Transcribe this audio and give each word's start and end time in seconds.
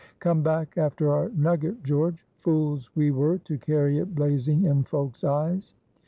"Come 0.19 0.41
back 0.41 0.79
after 0.79 1.13
our 1.13 1.29
nugget, 1.29 1.83
George. 1.83 2.25
Fools 2.39 2.89
we 2.95 3.11
were 3.11 3.37
to 3.37 3.59
carry 3.59 3.99
it 3.99 4.15
blazing 4.15 4.63
in 4.63 4.81
folks' 4.83 5.23
eyes." 5.23 5.75